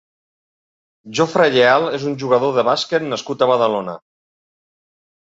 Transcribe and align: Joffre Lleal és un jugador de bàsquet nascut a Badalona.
Joffre 1.17 1.43
Lleal 1.55 1.85
és 1.97 2.07
un 2.11 2.15
jugador 2.23 2.55
de 2.55 2.63
bàsquet 2.69 3.05
nascut 3.09 3.43
a 3.47 3.49
Badalona. 3.53 3.95